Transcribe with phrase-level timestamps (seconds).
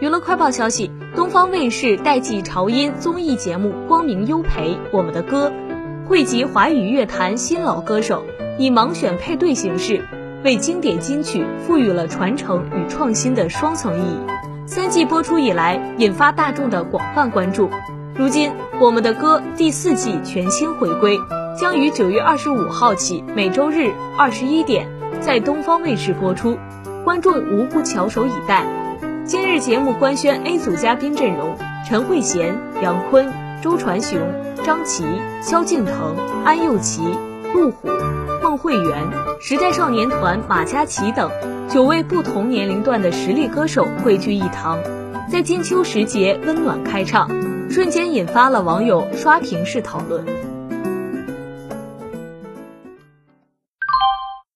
[0.00, 5.52] 娱乐快报消息：东方卫视代际潮音综艺节目《光明优培》我们的歌，
[6.06, 8.22] 汇集华语乐坛新老歌手，
[8.58, 10.04] 以盲选配对形式，
[10.44, 14.18] 为经典金曲赋予了传承与创新的双层意义。
[14.66, 17.68] 三季播出以来，引发大众的广泛关注。
[18.14, 18.50] 如今，
[18.80, 21.18] 《我们的歌》第四季全新回归，
[21.58, 24.86] 将于九月二十五号起每周日二十一点
[25.20, 26.56] 在东方卫视播出，
[27.02, 28.64] 观众无不翘首以待。
[29.28, 31.54] 今日节目官宣 A 组嘉宾阵容：
[31.86, 33.30] 陈慧娴、杨坤、
[33.62, 34.18] 周传雄、
[34.64, 35.04] 张琪、
[35.42, 37.02] 萧敬腾、安又琪、
[37.52, 37.88] 陆虎、
[38.42, 39.06] 孟慧圆、
[39.38, 41.30] 时代少年团马嘉祺等
[41.68, 44.78] 九位不同年龄段的实力歌手汇聚一堂，
[45.30, 47.28] 在金秋时节温暖开唱，
[47.70, 50.24] 瞬间引发了网友刷屏式讨论。